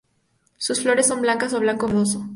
Sus 0.57 0.81
flores 0.81 1.05
son 1.05 1.21
blancas 1.21 1.53
o 1.53 1.59
blanco 1.59 1.85
verdoso. 1.85 2.27